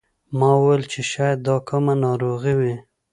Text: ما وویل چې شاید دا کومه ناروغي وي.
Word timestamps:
ما 0.37 0.49
وویل 0.57 0.83
چې 0.91 1.01
شاید 1.11 1.37
دا 1.47 1.55
کومه 1.69 1.93
ناروغي 2.05 2.53
وي. 2.59 2.75